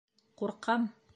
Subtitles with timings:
[0.43, 0.89] Ҡурҡам.